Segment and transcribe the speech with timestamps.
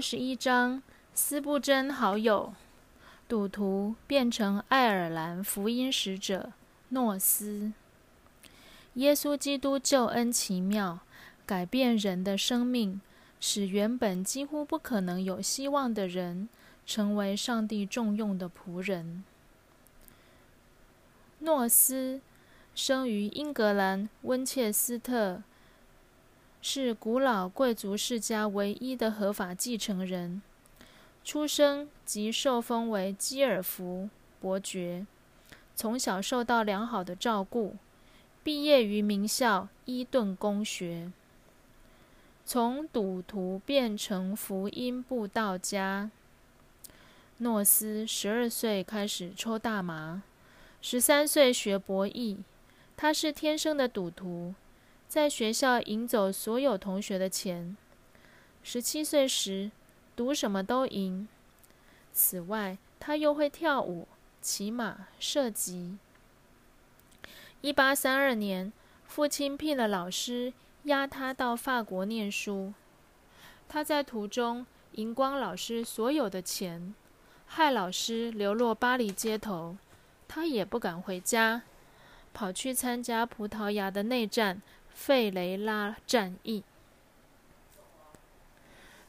[0.00, 0.82] 二十一章，
[1.12, 2.54] 斯布真好友，
[3.28, 6.54] 赌徒变成爱尔兰福音使者
[6.88, 7.70] 诺斯。
[8.94, 11.00] 耶稣基督救恩奇妙，
[11.44, 12.98] 改变人的生命，
[13.40, 16.48] 使原本几乎不可能有希望的人，
[16.86, 19.22] 成为上帝重用的仆人。
[21.40, 22.22] 诺斯
[22.74, 25.42] 生于英格兰温切斯特。
[26.62, 30.42] 是古老贵族世家唯一的合法继承人，
[31.24, 34.10] 出生即受封为基尔福
[34.40, 35.06] 伯爵，
[35.74, 37.76] 从小受到良好的照顾，
[38.44, 41.10] 毕业于名校伊顿公学。
[42.44, 46.10] 从赌徒变成福音布道家，
[47.38, 50.22] 诺斯十二岁开始抽大麻，
[50.82, 52.38] 十三岁学博弈，
[52.96, 54.54] 他是天生的赌徒。
[55.10, 57.76] 在学校赢走所有同学的钱。
[58.62, 59.72] 十七岁时，
[60.14, 61.26] 赌什么都赢。
[62.12, 64.06] 此外，他又会跳舞、
[64.40, 65.98] 骑马、射击。
[67.60, 68.72] 一八三二年，
[69.04, 70.52] 父亲聘了老师，
[70.84, 72.72] 押他到法国念书。
[73.68, 76.94] 他在途中赢光老师所有的钱，
[77.46, 79.76] 害老师流落巴黎街头。
[80.28, 81.62] 他也不敢回家，
[82.32, 84.62] 跑去参加葡萄牙的内战。
[85.00, 86.62] 费雷拉战役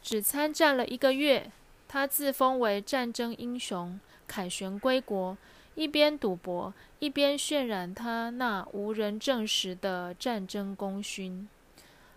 [0.00, 1.50] 只参战了一个月，
[1.88, 5.36] 他自封为战争英雄，凯旋归国，
[5.74, 11.48] 一边赌博，一边渲染他那无人证实的战争功勋。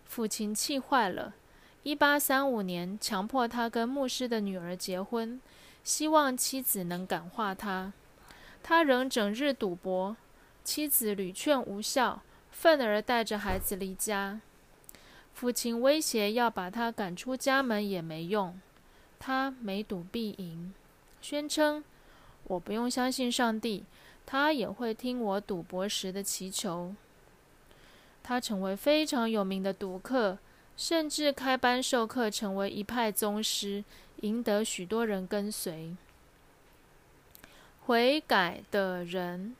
[0.05, 1.33] 父亲气坏了，
[1.81, 5.41] 一八三五年强迫他跟牧师的女儿结婚，
[5.83, 7.91] 希望妻子能感化他。
[8.61, 10.16] 他仍整日赌博，
[10.63, 12.22] 妻子屡劝无效。
[12.63, 14.40] 愤而带着孩子离家，
[15.34, 18.57] 父亲威胁要把他赶出家门也没用。
[19.19, 20.74] 他每赌必赢，
[21.22, 21.84] 宣称
[22.47, 23.84] ：“我不用相信上帝，
[24.25, 26.96] 他也会听我赌博时的祈求。”
[28.24, 30.38] 他成为非常有名的赌客，
[30.78, 33.84] 甚至开班授课，成为一派宗师，
[34.22, 35.97] 赢得许多人跟随。
[37.81, 39.53] 悔改的人，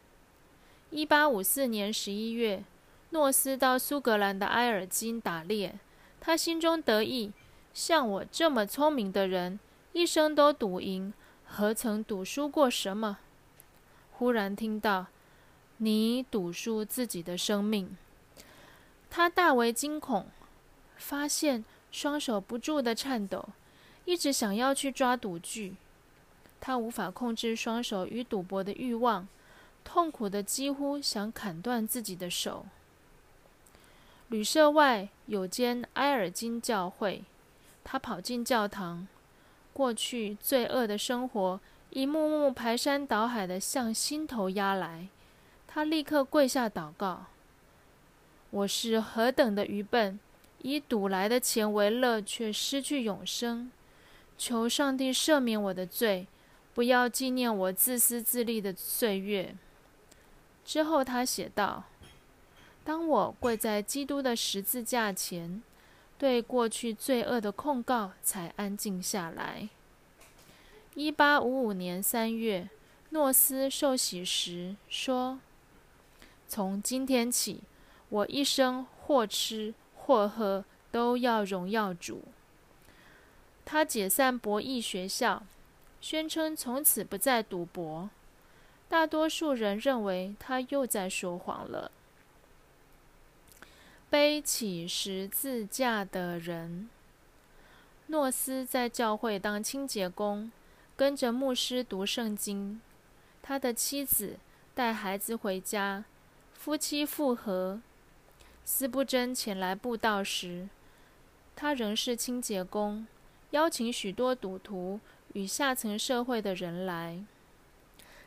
[0.90, 2.64] 一八五四年十一月。
[3.13, 5.78] 诺斯到苏格兰的埃尔金打猎，
[6.19, 7.31] 他心中得意。
[7.72, 9.59] 像我这么聪明的人，
[9.91, 11.13] 一生都赌赢，
[11.46, 13.19] 何曾赌输过什么？
[14.13, 15.06] 忽然听到
[15.78, 17.96] 你赌输自己的生命，
[19.12, 20.25] 他大为惊恐，
[20.97, 23.50] 发现双手不住的颤抖，
[24.06, 25.75] 一直想要去抓赌具。
[26.59, 29.28] 他无法控制双手与赌博的欲望，
[29.84, 32.66] 痛苦的几乎想砍断自己的手。
[34.34, 37.22] 旅社外有间埃尔金教会，
[37.84, 39.08] 他跑进教堂。
[39.72, 41.60] 过去罪恶的生活
[41.92, 45.08] 一幕幕排山倒海的向心头压来，
[45.68, 47.26] 他立刻跪下祷告
[48.50, 50.20] ：“我是何等的愚笨，
[50.64, 53.72] 以赌来的钱为乐，却失去永生。
[54.36, 56.26] 求上帝赦免我的罪，
[56.74, 59.56] 不要纪念我自私自利的岁月。”
[60.66, 61.84] 之后他写道。
[62.84, 65.64] 当我跪在基督的十字架前，
[66.18, 69.70] 对过去罪恶的控告才安静下来。
[70.96, 72.70] 一八五五年三月，
[73.12, 75.40] 诺斯受洗时说
[76.48, 77.62] ：“从今天起，
[78.10, 82.24] 我一生或吃或喝都要荣耀主。”
[83.66, 85.42] 他解散博弈学校，
[86.02, 88.10] 宣称从此不再赌博。
[88.90, 91.90] 大多数人认为他又在说谎了。
[94.13, 96.88] 背起十字架的人，
[98.06, 100.52] 诺斯在教会当清洁工，
[100.96, 102.79] 跟着牧师读圣经。
[103.41, 104.38] 他的妻子
[104.76, 106.05] 带孩子回家，
[106.53, 107.82] 夫妻复合。
[108.64, 110.70] 斯布真前来布道时，
[111.55, 113.08] 他仍是清洁工，
[113.49, 114.99] 邀请许多赌徒
[115.34, 117.23] 与下层社会的人来。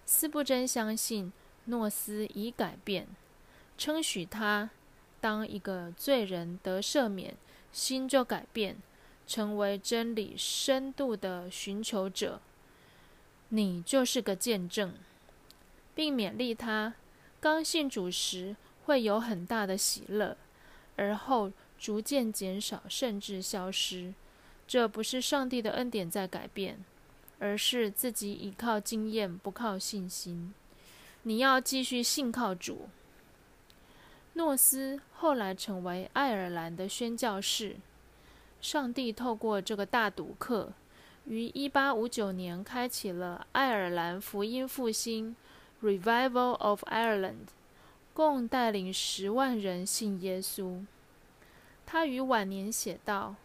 [0.05, 1.33] 斯布真相信
[1.67, 3.07] 诺斯已改变，
[3.79, 4.71] 称许他。
[5.27, 7.35] 当一个罪人得赦免，
[7.73, 8.77] 心就改变，
[9.27, 12.41] 成为真理深度的寻求者，
[13.49, 14.95] 你就是个见证，
[15.97, 16.95] 并勉励他
[17.41, 20.37] 刚信主时会有很大的喜乐，
[20.95, 24.15] 而后逐渐减少，甚至消失。
[24.69, 26.79] 这不是上帝的恩典在改变，
[27.41, 30.55] 而是自己依靠经验，不靠信心。
[31.25, 32.89] 你要继续信靠主。
[34.37, 37.77] 诺斯后来成为爱尔兰的宣教士。
[38.61, 40.75] 上帝透过这个大赌客，
[41.25, 45.35] 于1859年开启了爱尔兰福音复兴
[45.83, 47.49] （Revival of Ireland），
[48.13, 50.85] 共带领十万人信耶稣。
[51.87, 53.37] 他于晚年写道：“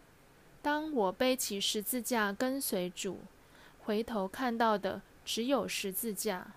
[0.62, 3.20] 当我背起十字架跟随主，
[3.86, 6.48] 回头看到的只有十字架，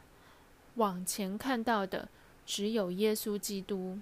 [0.74, 2.08] 往前看到的
[2.44, 4.00] 只有耶稣基督。”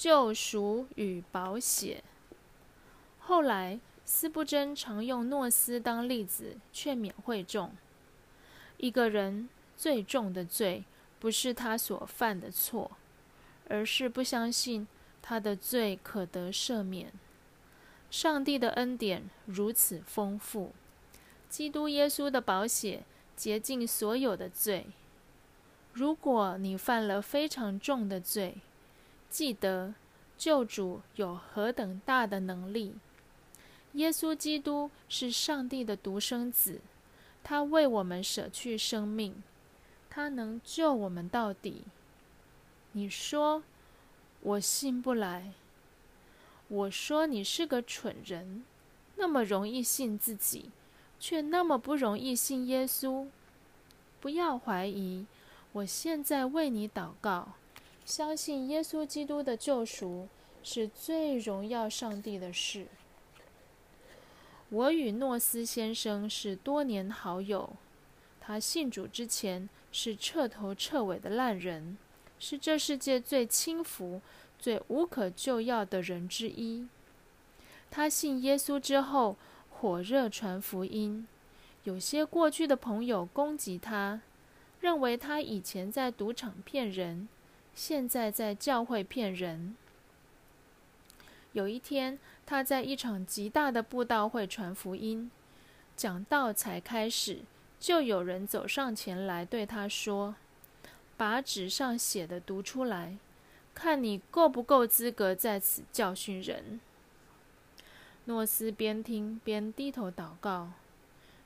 [0.00, 2.04] 救赎与保险。
[3.18, 7.72] 后来，斯布珍常用诺斯当例子劝勉会众：
[8.76, 10.84] 一个人最重的罪，
[11.18, 12.92] 不是他所犯的错，
[13.68, 14.86] 而是不相信
[15.20, 17.12] 他的罪可得赦免。
[18.08, 20.70] 上帝的恩典如此丰富，
[21.48, 23.02] 基督耶稣的保险
[23.34, 24.86] 洁净所有的罪。
[25.92, 28.58] 如果你犯了非常重的罪，
[29.30, 29.94] 记得，
[30.36, 32.94] 救主有何等大的能力？
[33.92, 36.80] 耶稣基督是上帝的独生子，
[37.42, 39.42] 他为我们舍去生命，
[40.10, 41.84] 他能救我们到底。
[42.92, 43.62] 你说
[44.40, 45.52] 我信不来？
[46.68, 48.64] 我说你是个蠢人，
[49.16, 50.70] 那么容易信自己，
[51.18, 53.26] 却那么不容易信耶稣。
[54.20, 55.26] 不要怀疑，
[55.72, 57.54] 我现在为你祷告。
[58.08, 60.28] 相信耶稣基督的救赎
[60.62, 62.86] 是最荣耀上帝的事。
[64.70, 67.76] 我与诺斯先生是多年好友，
[68.40, 71.98] 他信主之前是彻头彻尾的烂人，
[72.38, 74.22] 是这世界最轻浮、
[74.58, 76.88] 最无可救药的人之一。
[77.90, 79.36] 他信耶稣之后，
[79.68, 81.28] 火热传福音。
[81.84, 84.22] 有些过去的朋友攻击他，
[84.80, 87.28] 认为他以前在赌场骗人。
[87.78, 89.76] 现在在教会骗人。
[91.52, 95.30] 有一天，他在一场极大的布道会传福音，
[95.96, 97.42] 讲道才开始，
[97.78, 100.34] 就有人走上前来对他说
[101.16, 103.16] ：“把纸上写的读出来，
[103.76, 106.80] 看你够不够资格在此教训人。”
[108.26, 110.72] 诺斯边听边低头祷告。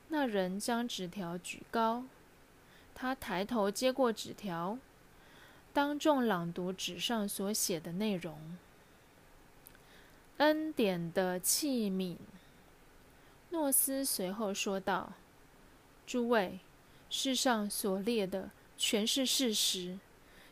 [0.07, 2.05] 那人将纸条举高，
[2.95, 4.79] 他抬头接过纸条。
[5.73, 8.37] 当众朗读纸上所写的内容。
[10.37, 12.17] 恩典的器皿，
[13.49, 15.13] 诺斯随后说道
[16.05, 16.59] ：“诸位，
[17.09, 19.97] 世上所列的全是事实，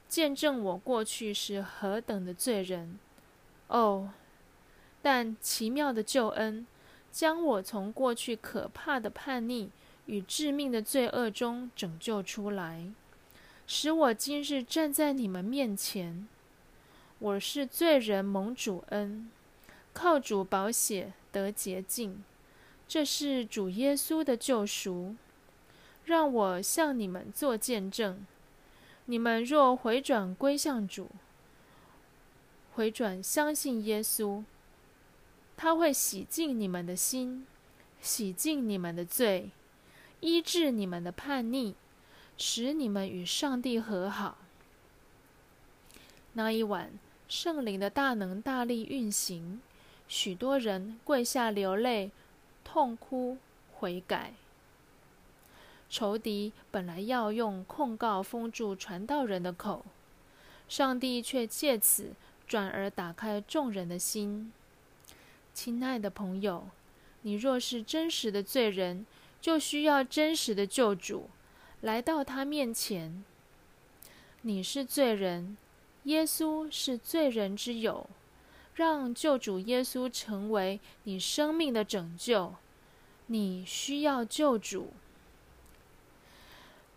[0.08, 2.98] 见证我过去是何等的罪人。
[3.68, 4.12] 哦，
[5.04, 6.66] 但奇妙的救恩，
[7.12, 9.70] 将我从过去可怕的叛逆
[10.08, 12.92] 与致命的罪恶中拯救出来。”
[13.74, 16.28] 使我今日站在你们面前，
[17.20, 19.32] 我是罪人蒙主恩，
[19.94, 22.22] 靠主保险得洁净，
[22.86, 25.16] 这是主耶稣的救赎。
[26.04, 28.26] 让我向你们做见证：
[29.06, 31.10] 你们若回转归向主，
[32.74, 34.44] 回转相信耶稣，
[35.56, 37.48] 他会洗净你们的心，
[38.02, 39.50] 洗净你们的罪，
[40.20, 41.76] 医治你们的叛逆。
[42.42, 44.40] 使你们与上帝和好。
[46.34, 46.90] 那一晚，
[47.30, 49.62] 圣灵的大能大力运行，
[50.08, 52.10] 许多人跪下流泪，
[52.64, 53.38] 痛哭
[53.76, 54.34] 悔改。
[55.88, 59.86] 仇敌本来要用控告封住传道人的口，
[60.68, 62.14] 上帝却借此
[62.48, 64.52] 转而打开众人的心。
[65.54, 66.68] 亲爱的朋友，
[67.22, 69.06] 你若是真实的罪人，
[69.40, 71.30] 就需要真实的救主。
[71.82, 73.24] 来到他面前，
[74.44, 75.58] 你是罪人，
[76.04, 78.08] 耶稣是罪人之友，
[78.76, 82.54] 让救主耶稣成为你生命的拯救。
[83.26, 84.90] 你需要救主，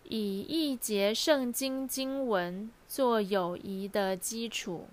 [0.03, 4.87] 以一节圣经经文做友谊的基础。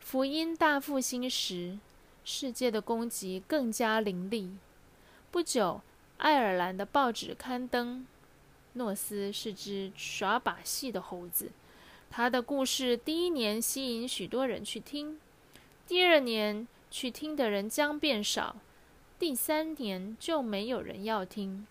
[0.00, 1.78] 福音大复兴时，
[2.24, 4.56] 世界的攻击更加凌厉。
[5.30, 5.82] 不久，
[6.16, 8.04] 爱尔兰的报纸刊登。
[8.74, 11.50] 诺斯是只耍把戏的猴子，
[12.10, 15.18] 他的故事第一年吸引许多人去听，
[15.86, 18.56] 第二年去听的人将变少，
[19.18, 21.66] 第三年就没有人要听。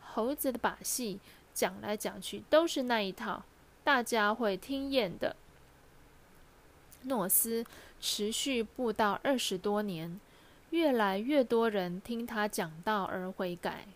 [0.00, 1.18] 猴子的把戏
[1.52, 3.42] 讲来讲去都是那一套，
[3.82, 5.36] 大家会听厌的。
[7.02, 7.64] 诺斯
[8.00, 10.20] 持续布道二十多年，
[10.70, 13.86] 越来越多人听他讲道而悔改。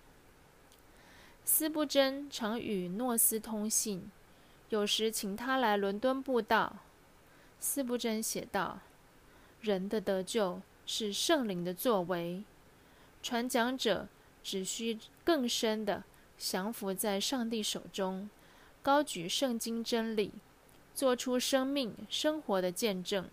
[1.44, 4.10] 斯布真常与诺斯通信，
[4.70, 6.76] 有时请他来伦敦布道。
[7.58, 8.78] 斯布真写道
[9.60, 12.42] ：“人的得救是圣灵的作为。
[13.22, 14.08] 传讲者
[14.42, 16.02] 只需更深的
[16.38, 18.28] 降服在上帝手中，
[18.82, 20.32] 高举圣经真理，
[20.94, 23.28] 做出生命生活的见证。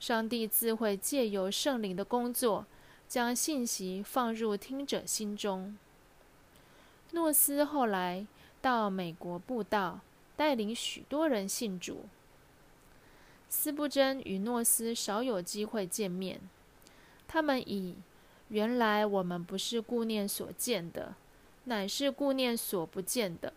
[0.00, 2.66] 上帝自会借由圣灵的工作，
[3.08, 5.76] 将信息放入听者心中。
[7.12, 8.26] 诺斯后来
[8.60, 10.00] 到美国布道，
[10.36, 12.04] 带领许多人信主。
[13.48, 16.38] 斯布真与诺斯少有机会见面，
[17.26, 17.96] 他们以
[18.48, 21.14] “原来我们不是顾念所见的，
[21.64, 23.54] 乃是顾念所不见的，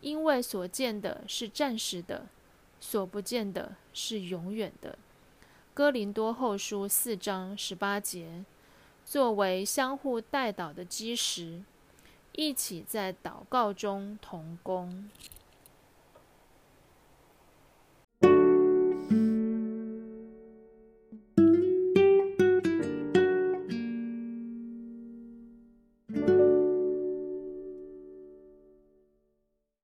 [0.00, 2.26] 因为所见的是暂时的，
[2.80, 4.98] 所不见的是永远的。”
[5.74, 8.44] 哥林多后书四章十八节，
[9.04, 11.62] 作为相互带祷的基石，
[12.32, 15.10] 一起在祷告中同工。